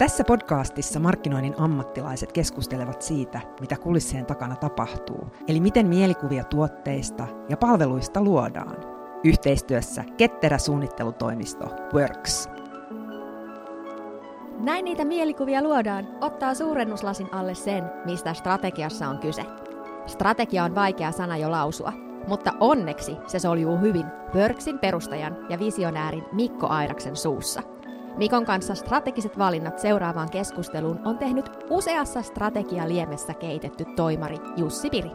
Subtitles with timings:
[0.00, 7.56] Tässä podcastissa markkinoinnin ammattilaiset keskustelevat siitä, mitä kulissien takana tapahtuu, eli miten mielikuvia tuotteista ja
[7.56, 8.76] palveluista luodaan.
[9.24, 12.48] Yhteistyössä ketterä suunnittelutoimisto Works.
[14.60, 19.42] Näin niitä mielikuvia luodaan, ottaa suurennuslasin alle sen, mistä strategiassa on kyse.
[20.06, 21.92] Strategia on vaikea sana jo lausua,
[22.28, 27.62] mutta onneksi se soljuu hyvin Worksin perustajan ja visionäärin Mikko Airaksen suussa–
[28.16, 35.10] Mikon kanssa strategiset valinnat seuraavaan keskusteluun on tehnyt useassa strategialiemessä keitetty toimari Jussi Piri.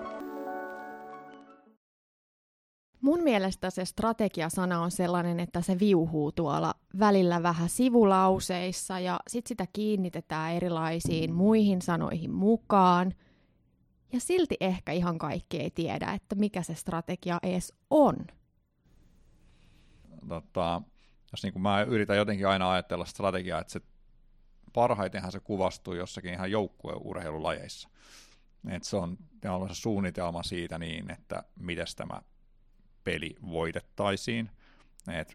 [3.02, 9.48] Mun mielestä se strategiasana on sellainen, että se viuhuu tuolla välillä vähän sivulauseissa ja sitten
[9.48, 13.14] sitä kiinnitetään erilaisiin muihin sanoihin mukaan.
[14.14, 18.16] Ja silti ehkä ihan kaikki ei tiedä, että mikä se strategia edes on.
[20.28, 20.82] Tota,
[21.36, 23.82] jos niin kuin mä yritän jotenkin aina ajatella strategiaa, että se
[24.74, 27.90] parhaitenhan se kuvastuu jossakin ihan joukkueurheilulajeissa.
[28.70, 29.18] Että se on,
[29.50, 32.22] on se suunnitelma siitä niin, että miten tämä
[33.04, 34.52] peli voitettaisiin,
[35.12, 35.34] että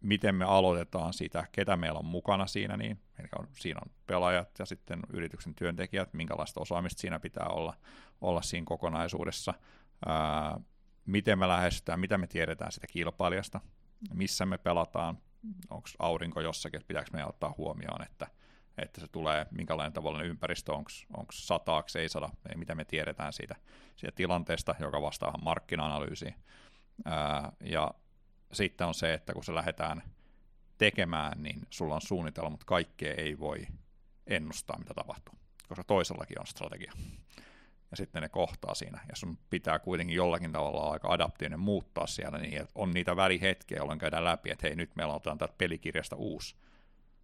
[0.00, 4.58] miten me aloitetaan sitä, ketä meillä on mukana siinä, niin, eli on, siinä on pelaajat
[4.58, 7.74] ja sitten yrityksen työntekijät, minkälaista osaamista siinä pitää olla,
[8.20, 9.54] olla siinä kokonaisuudessa,
[10.06, 10.60] ää,
[11.06, 13.60] miten me lähestytään, mitä me tiedetään sitä kilpailijasta,
[14.14, 15.18] missä me pelataan,
[15.70, 18.26] onko aurinko jossakin, että pitääkö meidän ottaa huomioon, että,
[18.78, 23.56] että se tulee, minkälainen tavallinen ympäristö, onko sataaksi, ei sada, ei, mitä me tiedetään siitä,
[23.96, 26.34] siitä tilanteesta, joka vastaa markkina-analyysiin.
[27.04, 27.94] Ää, ja
[28.52, 30.02] sitten on se, että kun se lähdetään
[30.78, 33.66] tekemään, niin sulla on suunnitelma, mutta kaikkea ei voi
[34.26, 35.34] ennustaa, mitä tapahtuu,
[35.68, 36.92] koska toisellakin on strategia
[37.92, 42.38] ja sitten ne kohtaa siinä, ja sun pitää kuitenkin jollakin tavalla aika adaptiivinen muuttaa siellä
[42.38, 46.16] niin, että on niitä välihetkiä, jolloin käydään läpi, että hei, nyt meillä otetaan täältä pelikirjasta
[46.16, 46.56] uusi.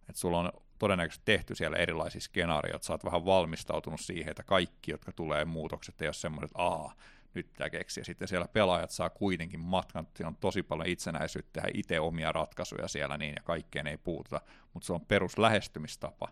[0.09, 4.91] Että sulla on todennäköisesti tehty siellä erilaisia skenaarioita, sä oot vähän valmistautunut siihen, että kaikki,
[4.91, 6.93] jotka tulee muutokset, ei ole semmoiset, että aa,
[7.33, 8.03] nyt pitää keksiä.
[8.03, 12.87] Sitten siellä pelaajat saa kuitenkin matkan, siinä on tosi paljon itsenäisyyttä, tehdä itse omia ratkaisuja
[12.87, 14.41] siellä niin, ja kaikkeen ei puututa,
[14.73, 16.27] mutta se on peruslähestymistapa,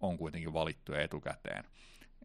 [0.00, 1.64] on kuitenkin valittu etukäteen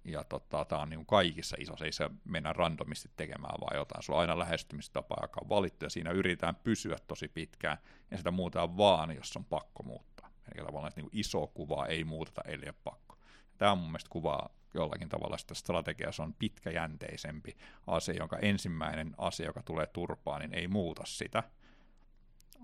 [0.07, 4.19] ja tota, tämä on niin kaikissa isossa, ei se mennä randomisti tekemään vaan jotain, sulla
[4.19, 7.77] on aina lähestymistapa, joka on valittu, ja siinä yritetään pysyä tosi pitkään,
[8.11, 10.29] ja sitä muutetaan vaan, jos on pakko muuttaa.
[10.55, 13.17] Eli tavallaan, että niin kuin iso kuvaa ei muuteta, eli ole pakko.
[13.57, 17.57] Tämä on mun mielestä kuvaa jollakin tavalla sitä strategiaa, se on pitkäjänteisempi
[17.87, 21.43] asia, jonka ensimmäinen asia, joka tulee turpaan, niin ei muuta sitä,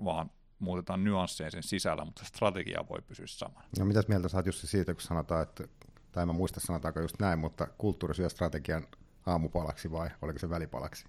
[0.03, 3.65] vaan muutetaan nyansseja sen sisällä, mutta strategia voi pysyä samana.
[3.79, 5.67] No mitäs mieltä oot Jussi siitä, kun sanotaan, että
[6.13, 8.87] tai mä muista sanotaanko just näin, mutta kulttuuri syö strategian
[9.25, 11.05] aamupalaksi vai oliko se välipalaksi?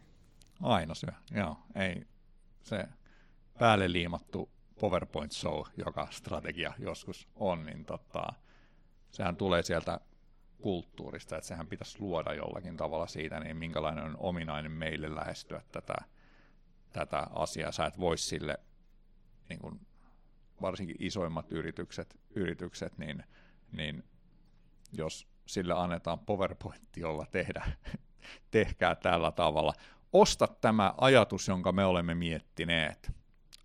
[0.63, 1.57] Aina syö, joo.
[1.75, 2.07] Ei
[2.63, 2.89] se
[3.59, 4.51] päälle liimattu
[4.81, 8.27] PowerPoint show, joka strategia joskus on, niin tota,
[9.11, 10.01] sehän tulee sieltä
[10.61, 15.95] kulttuurista, että sehän pitäisi luoda jollakin tavalla siitä, niin minkälainen on ominainen meille lähestyä tätä,
[16.93, 17.73] tätä asiaa.
[17.73, 18.59] Sä et voi sille,
[19.49, 19.81] niin kuin,
[20.61, 23.25] varsinkin isoimmat yritykset, yritykset niin,
[23.73, 24.05] niin
[24.97, 27.65] jos sille annetaan PowerPoint, jolla tehdä,
[28.51, 29.73] tehkää tällä tavalla.
[30.13, 33.13] Osta tämä ajatus, jonka me olemme miettineet.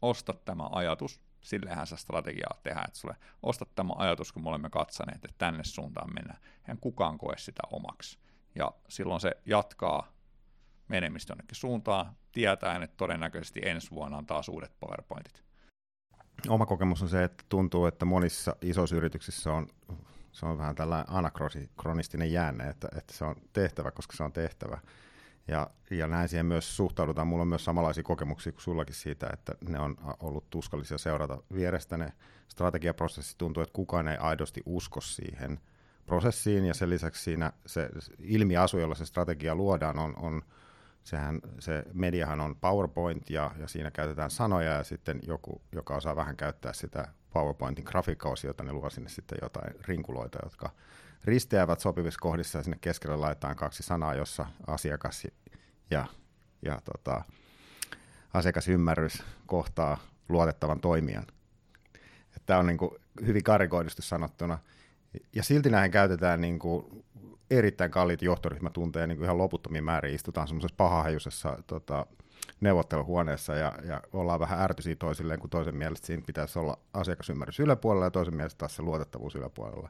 [0.02, 4.70] Osta tämä ajatus, sillehän sä strategiaa tehdään, että sulle osta tämä ajatus, kun me olemme
[4.70, 6.40] katsaneet, että tänne suuntaan mennään.
[6.62, 8.20] Hän kukaan koe sitä omaksi.
[8.56, 10.08] Ja silloin se jatkaa
[10.88, 15.44] menemistä jonnekin suuntaan, tietäen, että todennäköisesti ensi vuonna on taas uudet PowerPointit.
[16.50, 19.68] Oma kokemus on se, että tuntuu, että monissa isoissa yrityksissä on
[20.32, 24.78] se on vähän tällainen anakronistinen jäänne, että, että se on tehtävä, koska se on tehtävä.
[25.48, 27.28] Ja, ja näin siihen myös suhtaudutaan.
[27.28, 31.98] Mulla on myös samanlaisia kokemuksia kuin sullakin siitä, että ne on ollut tuskallisia seurata vierestä.
[31.98, 32.14] Ne
[32.48, 35.60] strategiaprosessi tuntuu, että kukaan ei aidosti usko siihen
[36.06, 37.90] prosessiin, ja sen lisäksi siinä se
[38.20, 40.42] ilmiasu, jolla se strategia luodaan, on, on
[41.04, 46.16] sehän, se mediahan on PowerPoint, ja, ja siinä käytetään sanoja, ja sitten joku, joka osaa
[46.16, 50.70] vähän käyttää sitä PowerPointin grafiikkaosiota, ne luo sinne sitten jotain rinkuloita, jotka
[51.24, 55.28] risteävät sopivissa kohdissa ja sinne keskelle laitetaan kaksi sanaa, jossa asiakas
[55.92, 56.06] ja,
[56.62, 57.22] ja tota,
[58.34, 59.98] asiakasymmärrys kohtaa
[60.30, 61.28] luotettavan toimijan.
[62.46, 62.92] Tämä on niin kuin
[63.26, 64.60] hyvin karikoidusti sanottuna.
[65.36, 67.06] Ja silti näihin käytetään niin kuin
[67.50, 70.16] erittäin kalliit johtoryhmätunteja niin kuin ihan loputtomiin määrin.
[70.16, 72.06] Istutaan semmoisessa pahahajuisessa tota,
[72.62, 78.06] neuvotteluhuoneessa ja, ja ollaan vähän ärtyisiä toisilleen, kun toisen mielestä siinä pitäisi olla asiakasymmärrys yläpuolella
[78.06, 79.90] ja toisen mielestä taas se luotettavuus yläpuolella.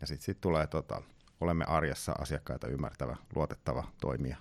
[0.00, 1.02] Ja sitten sit tulee, tota,
[1.40, 4.36] olemme arjessa asiakkaita ymmärtävä, luotettava toimija.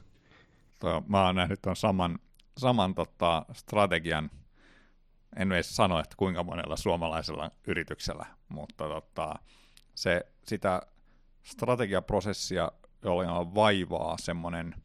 [0.79, 2.19] Toi, mä oon nähnyt tuon saman,
[2.57, 4.31] saman tota, strategian,
[5.35, 9.35] en edes sano, että kuinka monella suomalaisella yrityksellä, mutta tota,
[9.95, 10.81] se, sitä
[11.47, 12.71] strategiaprosessia
[13.03, 14.75] jollain vaivaa semmoinen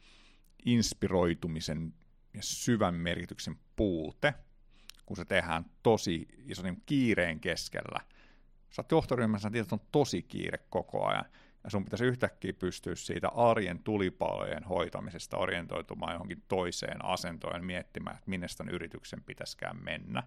[0.65, 1.95] inspiroitumisen
[2.35, 4.35] ja syvän merkityksen puute,
[5.07, 8.01] kun se tehdään tosi iso niin kiireen keskellä.
[8.71, 11.25] Sä oot johtoryhmässä, tiedät, että on tosi kiire koko ajan,
[11.65, 18.17] ja sun pitäisi yhtäkkiä pystyä siitä arjen tulipalojen hoitamisesta orientoitumaan johonkin toiseen asentoon ja miettimään,
[18.17, 20.23] että minne tämän yrityksen pitäisikään mennä.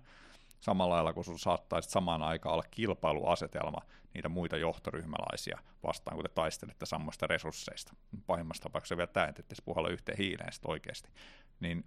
[0.60, 3.82] Samalla lailla, kun sun saattaisi samaan aikaan olla kilpailuasetelma
[4.14, 7.94] niitä muita johtoryhmäläisiä vastaan, kun te taistelette samoista resursseista.
[8.28, 11.10] Pahimmassa tapauksessa vielä tämä, että puhalla yhteen hiileen oikeasti.
[11.60, 11.86] Niin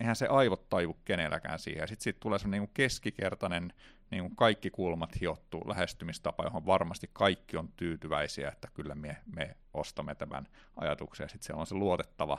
[0.00, 1.88] eihän se aivot taivu kenelläkään siihen.
[1.88, 3.72] Sitten siitä tulee semmoinen niin keskikertainen,
[4.10, 9.56] niin kuin kaikki kulmat hiottu lähestymistapa, johon varmasti kaikki on tyytyväisiä, että kyllä me, me
[9.74, 11.24] ostamme tämän ajatuksen.
[11.24, 12.38] Ja sitten siellä on se luotettava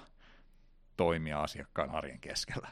[0.98, 2.68] toimia asiakkaan arjen keskellä.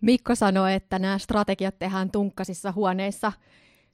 [0.00, 3.32] Mikko sanoi, että nämä strategiat tehdään tunkkasissa huoneissa.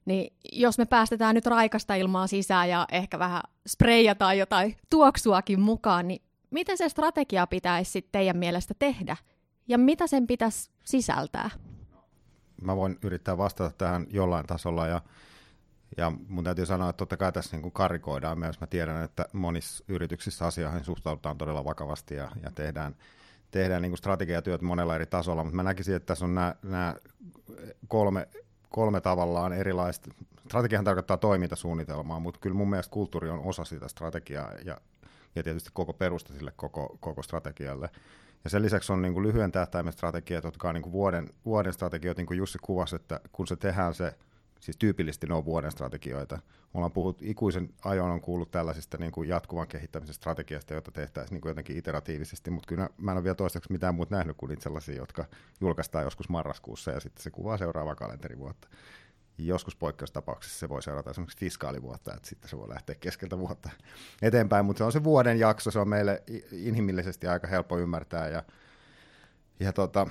[0.04, 6.08] Niin jos me päästetään nyt raikasta ilmaa sisään ja ehkä vähän spreijataan jotain tuoksuakin mukaan,
[6.08, 9.16] niin miten se strategia pitäisi teidän mielestä tehdä?
[9.68, 11.50] Ja mitä sen pitäisi sisältää?
[12.62, 15.00] Mä voin yrittää vastata tähän jollain tasolla ja,
[15.96, 18.60] ja mun täytyy sanoa, että totta kai tässä niin kuin karikoidaan myös.
[18.60, 22.96] Mä tiedän, että monissa yrityksissä asioihin suhtaudutaan todella vakavasti ja, ja tehdään,
[23.54, 26.94] tehdään niin strategiatyöt monella eri tasolla, mutta mä näkisin, että tässä on nämä, nämä
[27.88, 28.28] kolme,
[28.68, 30.10] kolme tavallaan erilaista.
[30.46, 34.78] Strategiahan tarkoittaa toimintasuunnitelmaa, mutta kyllä mun mielestä kulttuuri on osa sitä strategiaa ja,
[35.34, 37.90] ja tietysti koko perusta sille koko, koko strategialle.
[38.44, 41.72] Ja sen lisäksi on niin kuin lyhyen tähtäimen strategiat, jotka on niin kuin vuoden, vuoden
[41.72, 44.14] strategioita, niin kuin Jussi kuvasi, että kun se tehdään se,
[44.64, 46.38] siis tyypillisesti ne on vuoden strategioita.
[46.74, 51.40] Ollaan puhut, ikuisen ajon on kuullut tällaisista niin kuin jatkuvan kehittämisen strategiasta, jota tehtäisiin niin
[51.40, 54.62] kuin jotenkin iteratiivisesti, mutta kyllä mä en ole vielä toistaiseksi mitään muuta nähnyt kuin niitä
[54.62, 55.24] sellaisia, jotka
[55.60, 58.68] julkaistaan joskus marraskuussa ja sitten se kuvaa seuraavaa kalenterivuotta
[59.38, 63.70] joskus poikkeustapauksessa se voi seurata esimerkiksi fiskaalivuotta, että sitten se voi lähteä keskeltä vuotta
[64.22, 66.22] eteenpäin, mutta se on se vuoden jakso, se on meille
[66.52, 68.42] inhimillisesti aika helppo ymmärtää ja,
[69.60, 70.06] ja, tota,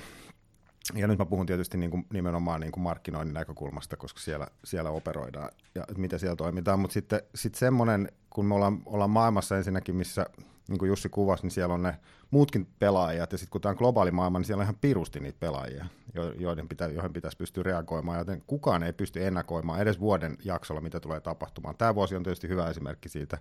[0.96, 4.90] ja nyt mä puhun tietysti niin kuin nimenomaan niin kuin markkinoinnin näkökulmasta, koska siellä, siellä
[4.90, 9.96] operoidaan ja miten siellä toimitaan, mutta sitten sit semmoinen, kun me ollaan, ollaan maailmassa ensinnäkin,
[9.96, 10.26] missä
[10.68, 12.00] niin kuin Jussi kuvasi, niin siellä on ne
[12.32, 15.40] muutkin pelaajat, ja sitten kun tämä on globaali maailma, niin siellä on ihan pirusti niitä
[15.40, 15.86] pelaajia,
[16.40, 21.00] joiden pitä, joihin pitäisi pystyä reagoimaan, joten kukaan ei pysty ennakoimaan edes vuoden jaksolla, mitä
[21.00, 21.78] tulee tapahtumaan.
[21.78, 23.38] Tämä vuosi on tietysti hyvä esimerkki siitä,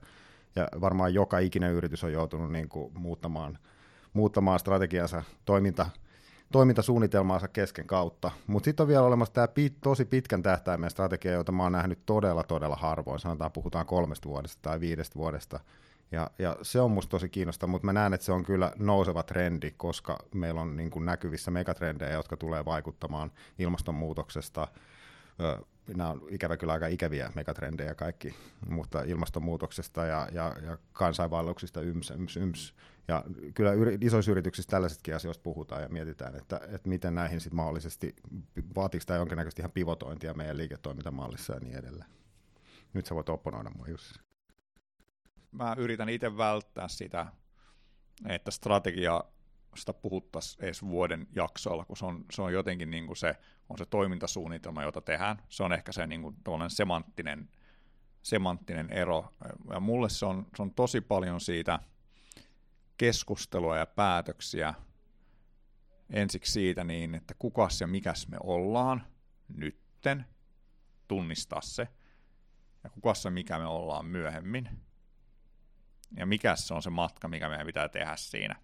[0.57, 3.59] ja varmaan joka ikinen yritys on joutunut niin kuin muuttamaan,
[4.13, 5.91] muuttamaan strategiansa, toiminta,
[6.53, 8.31] toimintasuunnitelmaansa kesken kautta.
[8.47, 11.99] Mutta sitten on vielä olemassa tämä pit, tosi pitkän tähtäimen strategia, jota mä oon nähnyt
[12.07, 13.21] todella, todella harvoin.
[13.21, 15.61] Sanotaan, puhutaan kolmesta vuodesta tai viidestä vuodesta–
[16.13, 19.23] ja, ja se on musta tosi kiinnostava, mutta mä näen, että se on kyllä nouseva
[19.23, 24.69] trendi, koska meillä on niin kuin näkyvissä megatrendejä, jotka tulee vaikuttamaan ilmastonmuutoksesta.
[25.97, 28.35] Nämä on ikävä kyllä aika ikäviä megatrendejä kaikki,
[28.69, 32.75] mutta ilmastonmuutoksesta ja, ja, ja kansainvaelluksista yms, yms, yms.
[33.09, 33.71] Ja kyllä
[34.01, 38.17] isoissa yrityksissä tällaisista asioista puhutaan ja mietitään, että, että miten näihin sitten mahdollisesti,
[38.77, 42.11] vaatiiko tämä jonkinnäköistä ihan pivotointia meidän liiketoimintamallissa ja niin edelleen.
[42.95, 44.21] Nyt sä voit opponoida mua, Jussi
[45.53, 47.27] mä yritän itse välttää sitä,
[48.29, 49.25] että strategia
[49.77, 53.37] sitä puhuttaisiin edes vuoden jaksolla, kun se on, se on jotenkin niin kuin se,
[53.69, 55.43] on se toimintasuunnitelma, jota tehdään.
[55.49, 56.37] Se on ehkä se niin kuin
[56.69, 57.49] semanttinen,
[58.23, 59.33] semanttinen ero.
[59.71, 61.79] Ja mulle se on, se on tosi paljon siitä
[63.03, 64.75] keskustelua ja päätöksiä
[66.11, 69.07] ensiksi siitä niin, että kukas ja mikäs me ollaan
[69.49, 70.25] nytten,
[71.09, 71.89] tunnistaa se,
[72.85, 74.69] ja kukas ja mikä me ollaan myöhemmin,
[76.17, 78.57] ja mikä se on se matka, mikä meidän pitää tehdä siinä.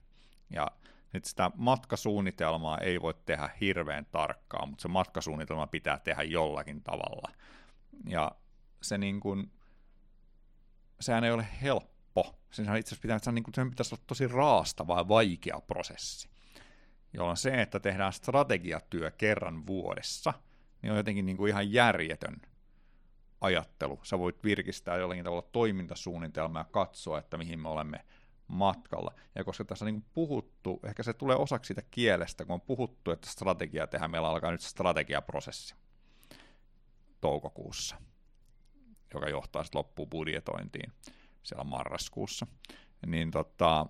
[0.51, 0.67] Ja
[1.13, 7.33] nyt sitä matkasuunnitelmaa ei voi tehdä hirveän tarkkaan, mutta se matkasuunnitelma pitää tehdä jollakin tavalla.
[8.07, 8.33] Ja
[8.83, 9.53] se niin kuin,
[11.01, 11.98] sehän ei ole helppo.
[12.51, 16.29] Sen itse asiassa pitää, niin kuin, sen pitäisi olla tosi raastava ja vaikea prosessi.
[17.13, 20.33] Jolloin se, että tehdään strategiatyö kerran vuodessa,
[20.83, 22.37] niin on jotenkin niin kuin ihan järjetön
[23.41, 24.01] ajattelu.
[24.03, 28.05] Sä voit virkistää jollakin tavalla toimintasuunnitelmaa ja katsoa, että mihin me olemme
[28.49, 29.15] matkalla.
[29.35, 33.11] Ja koska tässä on niin puhuttu, ehkä se tulee osaksi siitä kielestä, kun on puhuttu,
[33.11, 35.75] että strategia tehdään, meillä alkaa nyt strategiaprosessi
[37.21, 37.97] toukokuussa,
[39.15, 40.93] joka johtaa sitten loppuun budjetointiin
[41.49, 42.47] siellä marraskuussa.
[43.07, 43.87] Niin tota,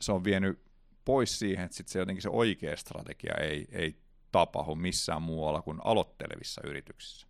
[0.00, 0.68] se on vienyt
[1.04, 5.78] pois siihen, että sit se jotenkin se oikea strategia ei, ei tapahdu missään muualla kuin
[5.84, 7.26] aloittelevissa yrityksissä.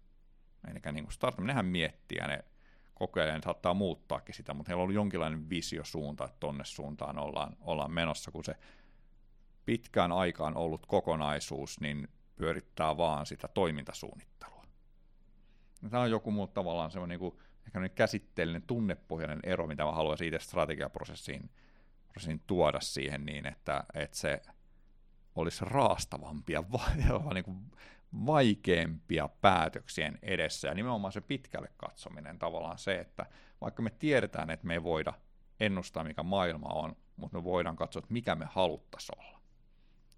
[0.71, 2.45] Eli niin kuin startup, nehän miettii ja ne
[2.95, 7.57] kokeilee, ne saattaa muuttaakin sitä, mutta heillä on ollut jonkinlainen visiosuunta, että tonne suuntaan ollaan,
[7.61, 8.55] ollaan menossa, kun se
[9.65, 14.65] pitkään aikaan ollut kokonaisuus, niin pyörittää vaan sitä toimintasuunnittelua.
[15.91, 17.39] Tämä on joku muu tavallaan semmoinen niin
[17.69, 21.51] ehkä käsitteellinen tunnepohjainen ero, mitä mä haluaisin itse strategiaprosessiin
[22.19, 24.43] prosessiin tuoda siihen niin, että, että se
[25.35, 26.91] olisi raastavampia, va-
[27.35, 27.71] niin
[28.27, 30.69] vaikeampia päätöksien edessä.
[30.69, 33.27] Ja nimenomaan se pitkälle katsominen tavallaan se, että
[33.61, 35.13] vaikka me tiedetään, että me ei voida
[35.61, 39.39] ennustaa, mikä maailma on, mutta me voidaan katsoa, että mikä me haluttaisiin olla.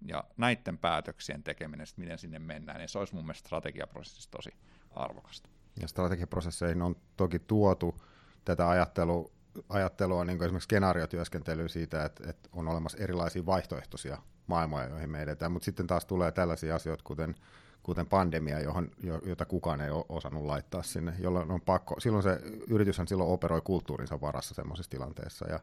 [0.05, 4.53] Ja näiden päätöksien tekeminen, miten sinne mennään, niin se olisi mun mielestä strategiaprosessissa tosi
[4.91, 5.49] arvokasta.
[5.81, 8.01] Ja strategiaprosesseihin on toki tuotu
[8.45, 9.31] tätä ajattelua,
[9.69, 15.21] ajattelua niin kuin esimerkiksi skenaariotyöskentelyä siitä, että, että on olemassa erilaisia vaihtoehtoisia maailmoja, joihin me
[15.21, 17.35] edetään, mutta sitten taas tulee tällaisia asioita, kuten,
[17.83, 18.91] kuten pandemia, johon,
[19.25, 23.61] jota kukaan ei ole osannut laittaa sinne, jolloin on pakko, silloin se yrityshän silloin operoi
[23.63, 25.59] kulttuurinsa varassa semmoisessa tilanteessa, ja,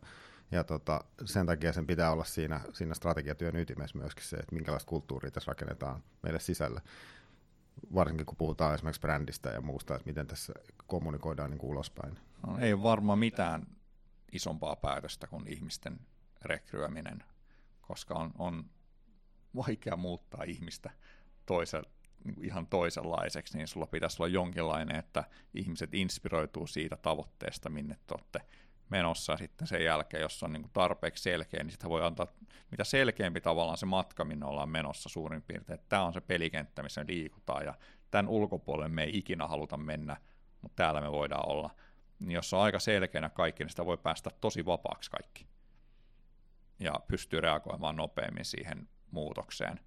[0.50, 4.88] ja tota, sen takia sen pitää olla siinä, siinä strategiatyön ytimessä myöskin se, että minkälaista
[4.88, 6.80] kulttuuria tässä rakennetaan meille sisällä
[7.94, 10.52] varsinkin kun puhutaan esimerkiksi brändistä ja muusta, että miten tässä
[10.86, 12.18] kommunikoidaan niin kuin ulospäin.
[12.46, 13.66] No, ei varmaan mitään
[14.32, 16.00] isompaa päätöstä kuin ihmisten
[16.42, 17.24] rekryäminen,
[17.80, 18.64] koska on, on
[19.56, 20.90] vaikea muuttaa ihmistä
[21.46, 21.82] toisen,
[22.24, 28.14] niin ihan toisenlaiseksi, niin sulla pitäisi olla jonkinlainen, että ihmiset inspiroituu siitä tavoitteesta, minne te
[28.14, 28.40] olette
[28.90, 32.26] menossa sitten sen jälkeen, jos on niin kuin tarpeeksi selkeä, niin sitä voi antaa,
[32.70, 37.00] mitä selkeämpi tavallaan se matka, minne ollaan menossa suurin piirtein, tämä on se pelikenttä, missä
[37.00, 37.74] me liikutaan, ja
[38.10, 40.16] tämän ulkopuolelle me ei ikinä haluta mennä,
[40.62, 41.70] mutta täällä me voidaan olla.
[42.18, 45.46] Niin jos on aika selkeänä kaikki, niin sitä voi päästä tosi vapaaksi kaikki.
[46.80, 49.80] Ja pystyy reagoimaan nopeammin siihen muutokseen.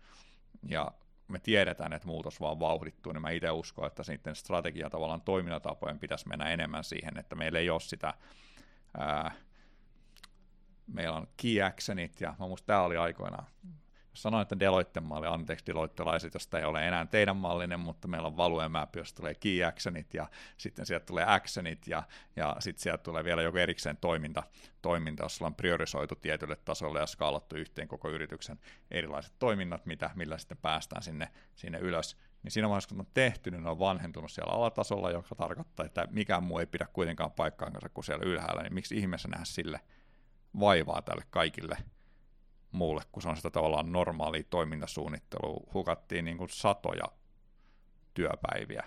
[0.67, 0.91] Ja
[1.27, 5.99] me tiedetään, että muutos vaan vauhdittuu, niin mä itse uskon, että sitten strategia tavallaan toimintatapojen
[5.99, 8.13] pitäisi mennä enemmän siihen, että meillä ei ole sitä
[8.97, 9.31] ää,
[10.87, 13.45] meillä on key actionit, ja mä muistan, tämä oli aikoinaan,
[14.11, 18.27] jos sanoin, että Deloitten malli, anteeksi Deloittelaiset, josta ei ole enää teidän mallinen, mutta meillä
[18.27, 22.03] on value map, josta tulee key actionit, ja sitten sieltä tulee actionit, ja,
[22.35, 24.43] ja sitten sieltä tulee vielä joku erikseen toiminta,
[24.81, 28.59] toiminta, jossa on priorisoitu tietylle tasolle ja skaalattu yhteen koko yrityksen
[28.91, 33.51] erilaiset toiminnat, mitä, millä sitten päästään sinne, sinne ylös niin siinä vaiheessa, kun on tehty,
[33.51, 37.89] niin ne on vanhentunut siellä alatasolla, joka tarkoittaa, että mikään muu ei pidä kuitenkaan paikkaansa
[37.89, 39.79] kuin siellä ylhäällä, niin miksi ihmeessä nähdä sille
[40.59, 41.77] vaivaa tälle kaikille
[42.71, 45.63] muulle, kun se on sitä tavallaan normaalia toimintasuunnittelua.
[45.73, 47.05] Hukattiin niin kuin satoja
[48.13, 48.83] työpäiviä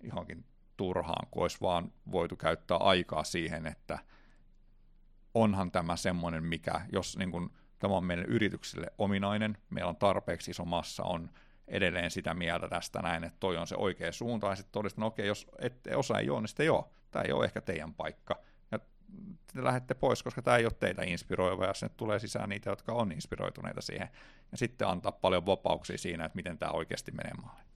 [0.00, 0.44] johonkin
[0.76, 3.98] turhaan, kun olisi vaan voitu käyttää aikaa siihen, että
[5.34, 10.50] onhan tämä semmoinen, mikä, jos niin kuin, tämä on meidän yritykselle ominainen, meillä on tarpeeksi
[10.50, 11.30] iso massa, on
[11.68, 15.06] edelleen sitä mieltä tästä näin, että toi on se oikea suunta, ja sitten todistan, no
[15.06, 18.42] okei, jos ette osa ei ole, niin sitten joo, tämä ei ole ehkä teidän paikka,
[18.70, 18.78] ja
[19.52, 22.92] te lähdette pois, koska tämä ei ole teitä inspiroiva, ja sinne tulee sisään niitä, jotka
[22.92, 24.08] on inspiroituneita siihen,
[24.52, 27.66] ja sitten antaa paljon vapauksia siinä, että miten tämä oikeasti menee maaliin.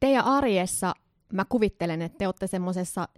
[0.00, 0.94] Teidän arjessa
[1.32, 3.08] mä kuvittelen, että te olette semmoisessa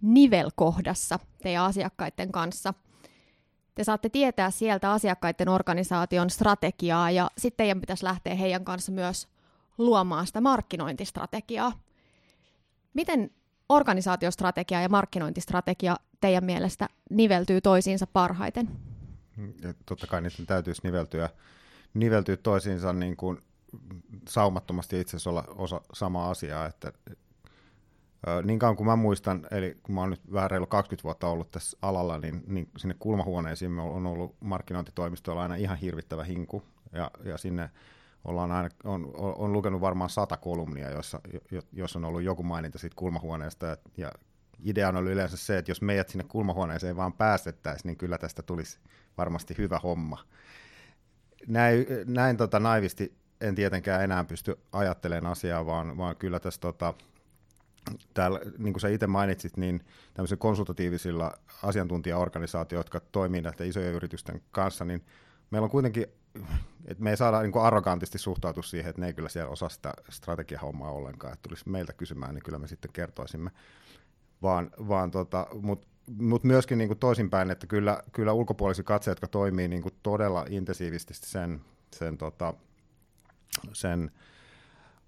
[0.00, 2.74] nivelkohdassa teidän asiakkaiden kanssa–
[3.78, 9.28] te saatte tietää sieltä asiakkaiden organisaation strategiaa ja sitten teidän pitäisi lähteä heidän kanssa myös
[9.78, 11.72] luomaan sitä markkinointistrategiaa.
[12.94, 13.30] Miten
[13.68, 18.68] organisaatiostrategia ja markkinointistrategia teidän mielestä niveltyy toisiinsa parhaiten?
[19.62, 21.28] Ja totta kai niiden täytyisi niveltyä,
[21.94, 23.38] niveltyä toisiinsa niin kuin
[24.28, 26.92] saumattomasti itse asiassa olla osa samaa asiaa, että
[28.42, 31.50] niin kauan kuin mä muistan, eli kun mä oon nyt vähän reilu 20 vuotta ollut
[31.50, 37.38] tässä alalla, niin, niin sinne kulmahuoneisiin on ollut markkinointitoimistoilla aina ihan hirvittävä hinku, ja, ja
[37.38, 37.70] sinne
[38.24, 41.20] ollaan aina, on, on lukenut varmaan sata kolumnia, jossa,
[41.72, 44.12] jos on ollut joku maininta siitä kulmahuoneesta, ja, ja
[44.64, 48.42] idea on ollut yleensä se, että jos meidät sinne kulmahuoneeseen vaan päästettäisiin, niin kyllä tästä
[48.42, 48.78] tulisi
[49.18, 50.24] varmasti hyvä homma.
[51.46, 56.94] Näin, näin tota, naivisti en tietenkään enää pysty ajattelemaan asiaa, vaan, vaan kyllä tässä tota,
[58.14, 61.32] täällä, niin kuin sä itse mainitsit, niin tämmöisillä konsultatiivisilla
[61.62, 65.04] asiantuntijaorganisaatioilla, jotka toimii näiden isojen yritysten kanssa, niin
[65.50, 66.06] meillä on kuitenkin,
[66.86, 69.92] että me ei saada niin arrogantisti suhtautua siihen, että ne ei kyllä siellä osaa sitä
[70.10, 73.50] strategiahommaa ollenkaan, että tulisi meiltä kysymään, niin kyllä me sitten kertoisimme.
[74.42, 79.28] Vaan, vaan tota, Mutta mut myöskin niin kuin toisinpäin, että kyllä, kyllä ulkopuolisia katseja, jotka
[79.28, 81.60] toimii niin kuin todella intensiivisesti sen,
[81.96, 82.54] sen, tota,
[83.72, 84.10] sen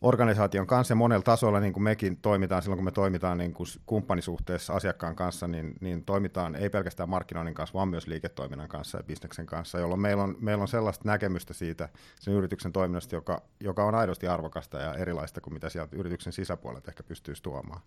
[0.03, 3.67] organisaation kanssa ja monella tasolla, niin kuin mekin toimitaan silloin, kun me toimitaan niin kuin
[3.87, 9.05] kumppanisuhteessa asiakkaan kanssa, niin, niin toimitaan ei pelkästään markkinoinnin kanssa, vaan myös liiketoiminnan kanssa ja
[9.05, 11.89] bisneksen kanssa, jolloin meillä on, meillä on sellaista näkemystä siitä
[12.21, 16.91] sen yrityksen toiminnasta, joka, joka on aidosti arvokasta ja erilaista kuin mitä sieltä yrityksen sisäpuolelta
[16.91, 17.81] ehkä pystyisi tuomaan.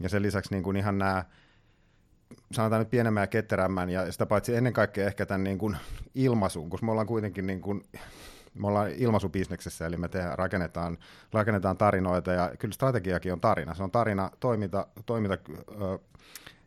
[0.00, 1.24] Ja sen lisäksi niin kuin ihan nämä
[2.52, 5.76] sanotaan nyt pienemmän ja ketterämmän, ja sitä paitsi ennen kaikkea ehkä tämän niin kuin
[6.14, 7.82] ilmaisuun, koska me ollaan kuitenkin niin kuin
[8.54, 10.98] me ollaan ilmaisubisneksessä, eli me tehdään, rakennetaan,
[11.32, 13.74] rakennetaan tarinoita, ja kyllä strategiakin on tarina.
[13.74, 15.38] Se on tarina, toiminta, toiminta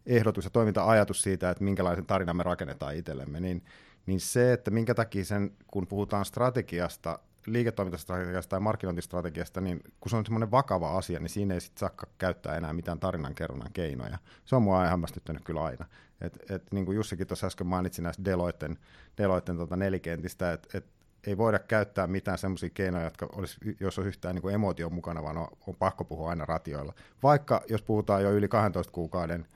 [0.06, 3.63] ehdotus ja toiminta-ajatus siitä, että minkälaisen tarinan me rakennetaan itsellemme, niin,
[4.06, 10.15] niin se, että minkä takia sen, kun puhutaan strategiasta, liiketoimintastrategiasta tai markkinointistrategiasta, niin kun se
[10.15, 14.17] on semmoinen vakava asia, niin siinä ei sitten saa käyttää enää mitään tarinankerronnan keinoja.
[14.46, 15.86] Se on mua hämmästyttänyt kyllä aina.
[16.22, 18.77] Et, et, niin kuin Jussikin tuossa äsken mainitsi näistä Deloitten,
[19.17, 20.86] Deloitten tota nelikentistä, että et
[21.28, 25.38] ei voida käyttää mitään semmoisia keinoja, jotka olisi, jos on yhtään niin emootio mukana, vaan
[25.38, 26.94] on, on pakko puhua aina ratioilla.
[27.24, 29.48] Vaikka jos puhutaan jo yli 12 kuukauden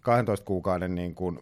[0.00, 1.38] 12 kuukauden niin kuin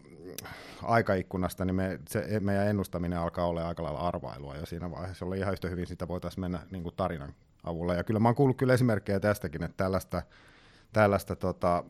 [0.83, 5.25] aikaikkunasta, niin me, se, meidän ennustaminen alkaa olla aika lailla arvailua jo siinä vaiheessa.
[5.25, 7.95] Oli ihan yhtä hyvin sitä voitaisiin mennä niin kuin tarinan avulla.
[7.95, 10.21] Ja kyllä mä oon kuullut kyllä esimerkkejä tästäkin, että tällaista,
[10.93, 11.83] tällaista tota,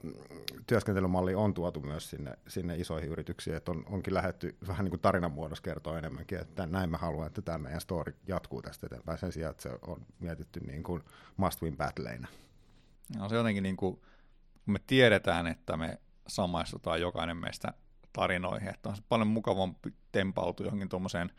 [0.67, 5.01] työskentelymallia on tuotu myös sinne, sinne isoihin yrityksiin, että on, onkin lähetty vähän niin kuin
[5.01, 9.17] tarinan muodossa kertoa enemmänkin, että näin mä haluan, että tämä meidän story jatkuu tästä eteenpäin
[9.17, 11.03] sen sijaan, että se on mietitty niin kuin
[11.37, 12.27] must win battleinä.
[13.17, 13.95] No se jotenkin niin kuin,
[14.65, 17.73] kun me tiedetään, että me samaistutaan jokainen meistä
[18.13, 21.31] tarinoihin, että on paljon mukavampi tempautua johonkin tuommoiseen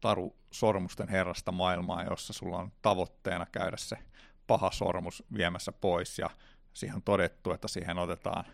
[0.00, 3.98] taru sormusten herrasta maailmaa, jossa sulla on tavoitteena käydä se
[4.46, 6.30] paha sormus viemässä pois ja
[6.78, 8.44] siihen on todettu, että siihen otetaan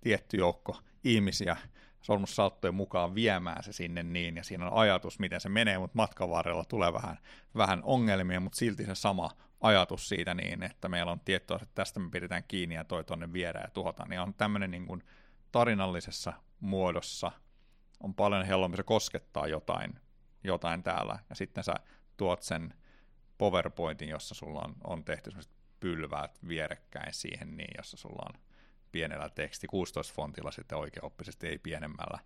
[0.00, 1.56] tietty joukko ihmisiä
[2.02, 6.30] sormussalttojen mukaan viemään se sinne niin, ja siinä on ajatus, miten se menee, mutta matkan
[6.30, 7.18] varrella tulee vähän,
[7.56, 9.30] vähän ongelmia, mutta silti se sama
[9.60, 13.32] ajatus siitä niin, että meillä on tietty että tästä me pidetään kiinni ja toi tonne
[13.32, 15.02] viedään ja tuhotaan, niin on tämmöinen niin kuin
[15.52, 17.32] tarinallisessa muodossa
[18.00, 20.00] on paljon helpompi, se koskettaa jotain,
[20.44, 21.74] jotain täällä, ja sitten sä
[22.16, 22.74] tuot sen
[23.38, 25.30] PowerPointin, jossa sulla on, on tehty
[25.80, 28.40] pylväät vierekkäin siihen, niin jossa sulla on
[28.92, 32.18] pienellä teksti, 16-fontilla sitten oikeaoppisesti, ei pienemmällä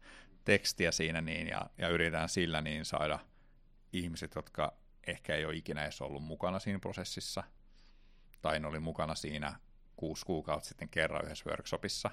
[0.45, 3.19] tekstiä siinä, niin, ja, ja yritetään sillä niin saada
[3.93, 7.45] ihmiset, jotka ehkä ei ole ikinä edes ollut mukana siinä prosessissa,
[8.43, 9.59] tai ne oli mukana siinä
[9.97, 12.11] kuusi kuukautta sitten kerran yhdessä workshopissa,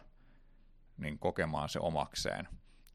[0.98, 2.48] niin kokemaan se omakseen.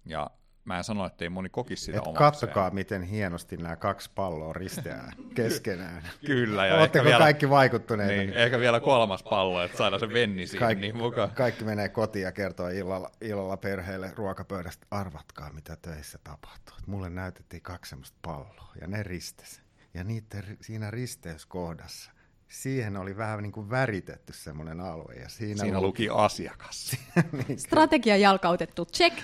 [0.05, 0.31] Ja
[0.67, 2.31] mä en sano, että ei moni kokisi sitä Et omakseen.
[2.31, 6.03] Katsokaa, miten hienosti nämä kaksi palloa risteää keskenään.
[6.27, 6.67] Kyllä.
[6.67, 8.13] Ja Oletteko vielä, kaikki vaikuttuneita?
[8.13, 11.31] Niin, ehkä vielä kolmas pallo, että saadaan se venni siihen kaikki, niin mukaan.
[11.31, 16.77] Kaikki menee kotiin ja kertoo illalla, illalla perheelle ruokapöydästä, arvatkaa mitä töissä tapahtuu.
[16.87, 19.63] Mulle näytettiin kaksi semmoista palloa ja ne ristesi.
[19.95, 22.13] Ja niitä siinä risteyskohdassa
[22.49, 25.15] siihen oli vähän niin kuin väritetty semmoinen alue.
[25.15, 26.97] Ja siinä, siinä luki, luki asiakas.
[27.49, 29.17] niin, Strategia jalkautettu, check.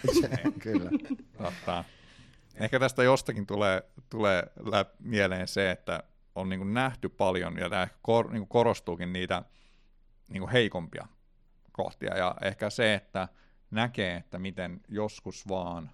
[0.58, 0.90] kyllä.
[1.38, 1.84] Totta.
[2.54, 4.44] Ehkä tästä jostakin tulee, tulee
[4.98, 6.02] mieleen se, että
[6.34, 9.42] on niin kuin nähty paljon, ja tämä kor, niin kuin korostuukin niitä
[10.28, 11.06] niin kuin heikompia
[11.72, 13.28] kohtia, ja ehkä se, että
[13.70, 15.90] näkee, että miten joskus vaan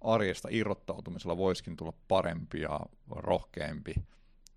[0.00, 3.94] arjesta irrottautumisella voisikin tulla parempi ja rohkeampi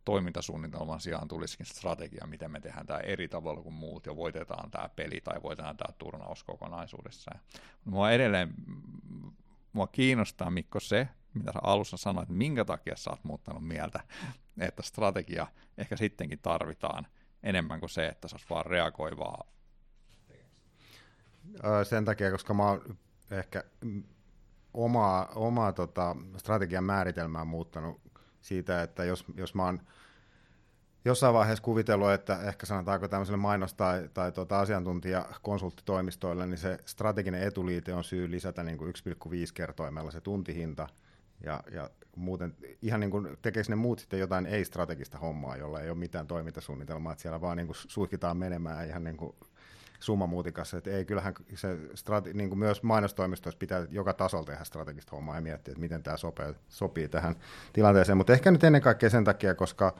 [0.05, 4.89] toimintasuunnitelman sijaan tulisikin strategia, miten me tehdään tämä eri tavalla kuin muut ja voitetaan tämä
[4.89, 7.39] peli tai voitetaan tämä turnaus kokonaisuudessaan.
[7.85, 8.53] Mua edelleen
[9.73, 13.99] mua kiinnostaa, Mikko, se, mitä sä alussa sanoit, että minkä takia sä oot muuttanut mieltä,
[14.57, 17.07] että strategia ehkä sittenkin tarvitaan
[17.43, 19.43] enemmän kuin se, että se olisi vaan reagoivaa.
[21.89, 22.97] Sen takia, koska mä oon
[23.31, 23.63] ehkä
[24.73, 28.01] omaa, omaa tota, strategian määritelmää muuttanut
[28.43, 29.79] siitä, että jos, jos mä oon
[31.05, 37.43] jossain vaiheessa kuvitellut, että ehkä sanotaanko tämmöiselle mainos- tai, tai tuota asiantuntijakonsulttitoimistoille, niin se strateginen
[37.43, 40.87] etuliite on syy lisätä niin kuin 1,5 kertoimella se tuntihinta,
[41.43, 45.89] ja, ja muuten ihan niin kuin tekee ne muut sitten jotain ei-strategista hommaa, jolla ei
[45.89, 49.35] ole mitään toimintasuunnitelmaa, että siellä vaan niin kuin suihkitaan menemään ihan niin kuin
[50.03, 55.15] summamuutikassa, että ei kyllähän se strate- niin kuin myös mainostoimistoissa pitää joka tasolla tehdä strategista
[55.15, 57.35] hommaa ja miettiä, että miten tämä sopii, sopii tähän
[57.73, 59.95] tilanteeseen, mutta ehkä nyt ennen kaikkea sen takia, koska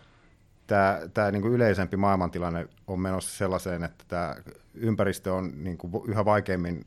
[0.68, 4.36] tämä, tämä niin kuin yleisempi maailmantilanne on menossa sellaiseen, että tämä
[4.74, 6.86] ympäristö on niin kuin yhä vaikeimmin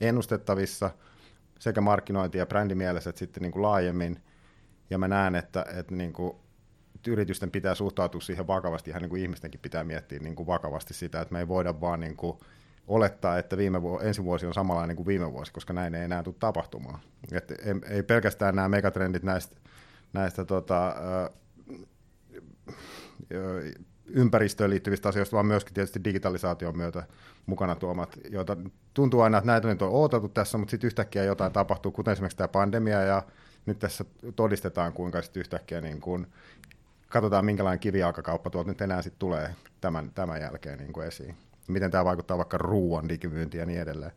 [0.00, 0.90] ennustettavissa
[1.58, 4.22] sekä markkinointi- ja brändimielessä että sitten niin kuin laajemmin,
[4.90, 6.36] ja mä näen, että, että niin kuin
[7.06, 11.20] yritysten pitää suhtautua siihen vakavasti, ihan niin kuin ihmistenkin pitää miettiä niin kuin vakavasti sitä,
[11.20, 12.38] että me ei voida vaan niin kuin
[12.86, 16.22] olettaa, että viime vu- ensi vuosi on samanlainen kuin viime vuosi, koska näin ei enää
[16.22, 17.00] tule tapahtumaan.
[17.32, 19.56] Et ei, ei pelkästään nämä megatrendit näistä,
[20.12, 20.96] näistä tota,
[24.06, 27.06] ympäristöön liittyvistä asioista, vaan myöskin tietysti digitalisaation myötä
[27.46, 28.56] mukana tuomat, joita
[28.94, 32.36] tuntuu aina, että näitä nyt on odotettu tässä, mutta sitten yhtäkkiä jotain tapahtuu, kuten esimerkiksi
[32.36, 33.22] tämä pandemia, ja
[33.66, 34.04] nyt tässä
[34.36, 36.26] todistetaan, kuinka sitten yhtäkkiä niin kuin
[37.08, 41.36] katsotaan, minkälainen kivijalkakauppa tuolta nyt enää sitten tulee tämän, tämän jälkeen niin kuin esiin.
[41.68, 44.12] Miten tämä vaikuttaa vaikka ruoan digimyyntiin ja niin edelleen.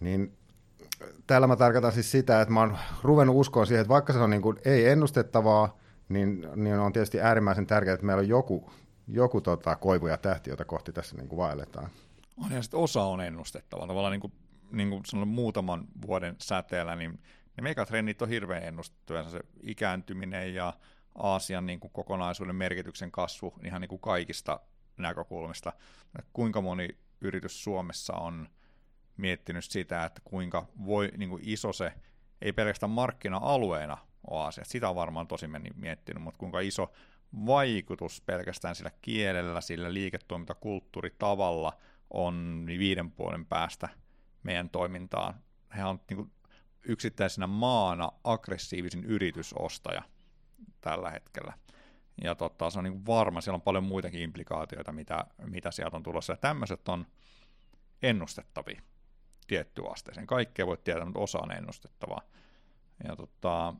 [0.00, 0.32] Niin
[1.26, 4.30] täällä mä tarkoitan siis sitä, että mä oon ruvennut uskoa siihen, että vaikka se on
[4.30, 8.70] niin kuin ei ennustettavaa, niin, niin on tietysti äärimmäisen tärkeää, että meillä on joku,
[9.08, 11.88] joku tota, koivu ja tähti, jota kohti tässä niin kuin vaelletaan.
[12.44, 13.86] On, ja sitten osa on ennustettava.
[13.86, 14.32] Tavallaan niin kuin,
[14.72, 17.20] niin kuin muutaman vuoden säteellä, niin
[17.56, 19.30] ne megatrendit on hirveän ennustettuja.
[19.30, 20.72] Se ikääntyminen ja
[21.14, 24.60] Aasian niin kuin kokonaisuuden merkityksen kasvu ihan niin kuin kaikista
[24.96, 25.72] näkökulmista.
[26.32, 26.88] Kuinka moni
[27.20, 28.48] yritys Suomessa on
[29.16, 31.92] miettinyt sitä, että kuinka voi, niin kuin iso se,
[32.42, 33.98] ei pelkästään markkina-alueena
[34.30, 36.92] ole asia, sitä on varmaan tosi miettinyt, mutta kuinka iso
[37.46, 41.78] vaikutus pelkästään sillä kielellä, sillä liiketoimintakulttuuritavalla
[42.10, 43.88] on niin viiden puolen päästä
[44.42, 45.34] meidän toimintaan.
[45.76, 46.32] He on niin kuin
[46.82, 50.02] yksittäisenä maana aggressiivisin yritysostaja
[50.82, 51.52] tällä hetkellä.
[52.22, 56.02] Ja tota, se on niin varma, siellä on paljon muitakin implikaatioita, mitä, mitä sieltä on
[56.02, 56.32] tulossa.
[56.32, 57.06] Ja tämmöiset on
[58.02, 58.82] ennustettavia
[59.46, 60.26] tiettyä asteeseen.
[60.26, 62.20] Kaikkea voi tietää, mutta osa on ennustettavaa.
[63.08, 63.74] Ja tota,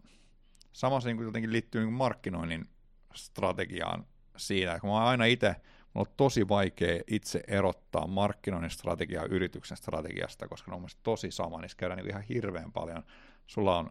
[0.73, 2.69] sama se niin jotenkin liittyy niin markkinoinnin
[3.15, 5.57] strategiaan siinä, kun mä oon aina itse,
[5.95, 11.61] mulla on tosi vaikea itse erottaa markkinoinnin strategiaa yrityksen strategiasta, koska ne on tosi sama,
[11.61, 13.05] niin käydään niin ihan hirveän paljon.
[13.47, 13.91] Sulla on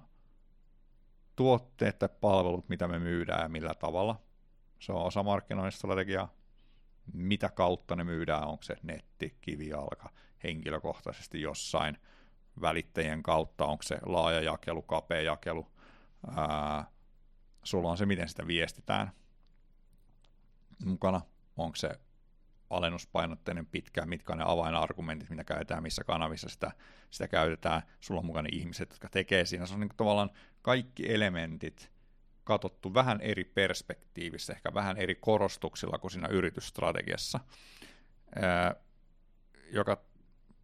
[1.41, 4.21] tuotteet tai palvelut, mitä me myydään ja millä tavalla.
[4.79, 6.33] Se on osa markkinoinnin strategiaa.
[7.13, 10.09] Mitä kautta ne myydään, onko se netti, kivijalka,
[10.43, 11.97] henkilökohtaisesti jossain
[12.61, 15.67] välittäjien kautta, onko se laaja jakelu, kapea jakelu,
[16.37, 16.85] ää,
[17.63, 19.11] sulla on se, miten sitä viestitään
[20.85, 21.21] mukana,
[21.57, 21.89] onko se
[22.71, 26.71] alennuspainotteinen pitkä, mitkä on ne avainargumentit, mitä käytetään, missä kanavissa sitä,
[27.09, 30.29] sitä käytetään, sulla on mukana ihmiset, jotka tekee siinä, se on niin tavallaan
[30.61, 31.91] kaikki elementit
[32.43, 37.39] katsottu vähän eri perspektiivissä, ehkä vähän eri korostuksilla kuin siinä yritysstrategiassa,
[39.71, 40.03] joka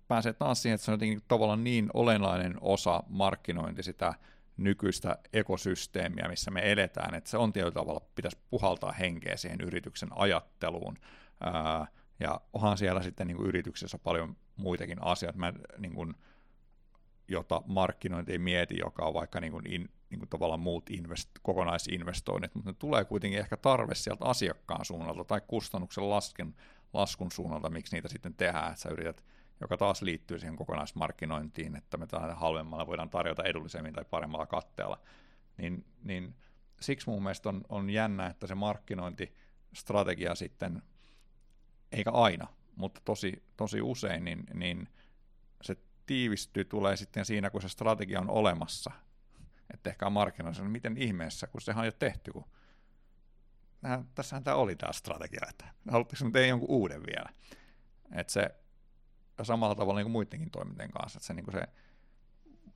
[0.08, 4.14] pääsee taas siihen, että se on jotenkin tavallaan niin olennainen osa markkinointi sitä
[4.58, 10.10] nykyistä ekosysteemiä, missä me eletään, että se on tietyllä tavalla, pitäisi puhaltaa henkeä siihen yrityksen
[10.16, 10.98] ajatteluun,
[11.42, 11.88] ää,
[12.20, 16.14] ja onhan siellä sitten niin kuin yrityksessä paljon muitakin asioita, mä, niin kuin,
[17.28, 21.30] jota markkinointi ei mieti, joka on vaikka niin kuin in, niin kuin tavallaan muut invest,
[21.42, 26.56] kokonaisinvestoinnit, mutta ne tulee kuitenkin ehkä tarve sieltä asiakkaan suunnalta tai kustannuksen lasken,
[26.94, 29.24] laskun suunnalta, miksi niitä sitten tehdään, että sä yrität
[29.62, 35.00] joka taas liittyy siihen kokonaismarkkinointiin, että me tällä halvemmalla voidaan tarjota edullisemmin tai paremmalla katteella,
[35.58, 36.36] niin, niin
[36.80, 40.82] siksi mun mielestä on, on jännä, että se markkinointistrategia sitten,
[41.92, 44.90] eikä aina, mutta tosi, tosi usein, niin, niin
[45.62, 48.92] se tiivistyy, tulee sitten siinä, kun se strategia on olemassa,
[49.74, 52.46] että ehkä markkinoissa, no miten ihmeessä, kun sehän on jo tehty, kun
[54.16, 57.30] tässähän tämä oli tämä strategia, että haluatteko tehdä jonkun uuden vielä.
[58.12, 58.56] Että se
[59.44, 61.68] samalla tavalla niin kuin muidenkin toimintojen kanssa, että se, niin kuin se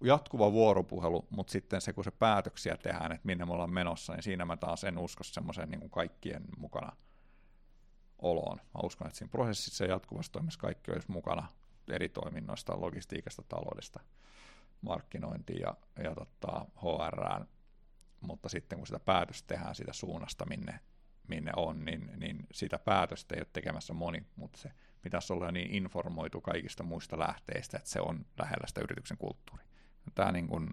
[0.03, 4.23] jatkuva vuoropuhelu, mutta sitten se, kun se päätöksiä tehdään, että minne me ollaan menossa, niin
[4.23, 6.95] siinä mä taas en usko semmoiseen niin kuin kaikkien mukana
[8.19, 8.57] oloon.
[8.57, 11.47] Mä uskon, että siinä prosessissa jatkuvassa toimissa kaikki olisi mukana
[11.87, 13.99] eri toiminnoista, logistiikasta, taloudesta,
[14.81, 17.45] markkinointiin ja, ja tota, HR,
[18.21, 20.79] mutta sitten kun sitä päätöstä tehdään siitä suunnasta, minne,
[21.31, 25.75] minne on, niin, niin sitä päätöstä ei ole tekemässä moni, mutta se pitäisi olla niin
[25.75, 29.67] informoitu kaikista muista lähteistä, että se on lähellä sitä yrityksen kulttuuria.
[30.15, 30.69] Tämä niin kuin,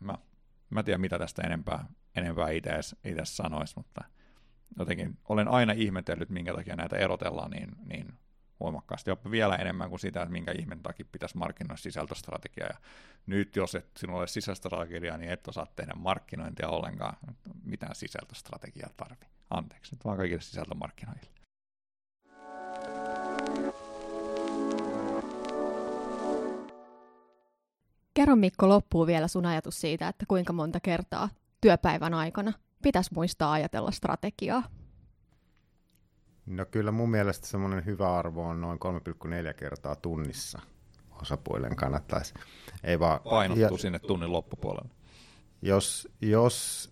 [0.00, 0.18] mä,
[0.70, 1.84] mä tiedän mitä tästä enempää,
[2.16, 4.04] enempää itse sanoisi, mutta
[4.78, 8.18] jotenkin olen aina ihmetellyt, minkä takia näitä erotellaan niin, niin
[8.60, 12.68] voimakkaasti, jopa vielä enemmän kuin sitä, että minkä ihmeen takia pitäisi markkinoida sisältöstrategiaa.
[12.68, 12.78] Ja
[13.26, 17.16] nyt jos et sinulla ole sisältöstrategiaa, niin et osaa tehdä markkinointia ollenkaan.
[17.64, 19.28] Mitään sisältöstrategiaa tarvii.
[19.50, 21.20] Anteeksi, nyt vaan kaikille sisältömarkkinoille.
[28.14, 31.28] Kerro Mikko loppuun vielä sun ajatus siitä, että kuinka monta kertaa
[31.60, 34.62] työpäivän aikana pitäisi muistaa ajatella strategiaa.
[36.46, 38.78] No kyllä mun mielestä semmoinen hyvä arvo on noin
[39.48, 40.58] 3,4 kertaa tunnissa
[41.22, 42.34] osapuolen kannattaisi.
[42.84, 44.90] Ei vaan, Painottuu ja, sinne tunnin loppupuolelle.
[45.62, 46.90] Jos, jos,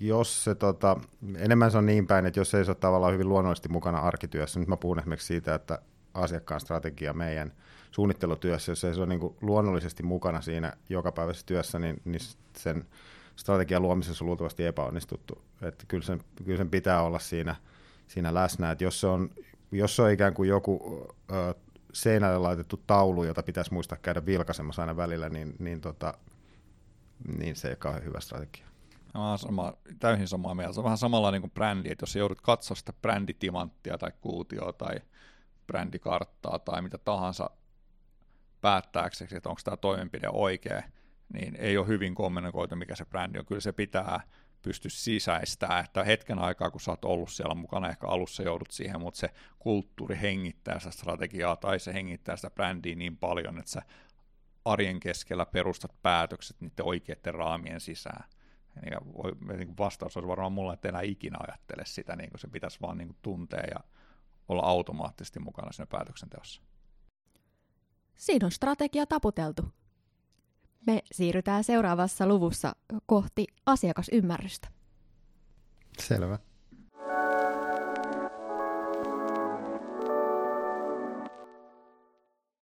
[0.00, 1.00] jos se tota,
[1.36, 4.60] enemmän se on niin päin, että jos ei se ole tavallaan hyvin luonnollisesti mukana arkityössä,
[4.60, 5.78] nyt mä puhun esimerkiksi siitä, että
[6.14, 7.52] asiakkaan strategia meidän–
[7.96, 12.20] suunnittelutyössä, jos ei se ole niin kuin luonnollisesti mukana siinä jokapäiväisessä työssä, niin, niin
[12.56, 12.84] sen
[13.36, 15.42] strategian luomisessa on luultavasti epäonnistuttu.
[15.62, 17.56] Että kyllä, sen, kyllä sen pitää olla siinä,
[18.06, 18.70] siinä läsnä.
[18.70, 19.30] Että jos se on,
[19.72, 21.54] jos se on ikään kuin joku ö,
[21.92, 26.14] seinälle laitettu taulu, jota pitäisi muistaa käydä vilkaisemassa aina välillä, niin, niin, tota,
[27.38, 28.66] niin se ei ole hyvä strategia.
[29.14, 30.72] Mä sama, täysin samaa mieltä.
[30.72, 34.72] Se on vähän samalla niin kuin brändi, että jos joudut katsoa sitä bränditimanttia tai kuutioa
[34.72, 34.94] tai
[35.66, 37.50] brändikarttaa tai mitä tahansa
[38.60, 40.82] päättääksesi, että onko tämä toimenpide oikea,
[41.32, 43.46] niin ei ole hyvin kommunikoitu, mikä se brändi on.
[43.46, 44.20] Kyllä se pitää
[44.66, 49.00] pysty sisäistää, että hetken aikaa, kun sä oot ollut siellä mukana, ehkä alussa joudut siihen,
[49.00, 53.82] mutta se kulttuuri hengittää sitä strategiaa tai se hengittää sitä brändiä niin paljon, että sä
[54.64, 58.28] arjen keskellä perustat päätökset niiden oikeiden raamien sisään.
[58.90, 59.00] Ja
[59.56, 62.98] niin vastaus olisi varmaan mulla, että enää ikinä ajattele sitä, niin kuin se pitäisi vaan
[62.98, 63.80] niin kuin tuntea ja
[64.48, 66.62] olla automaattisesti mukana siinä päätöksenteossa.
[68.16, 69.62] Siinä on strategia taputeltu.
[70.86, 74.68] Me siirrytään seuraavassa luvussa kohti asiakasymmärrystä.
[75.98, 76.38] Selvä.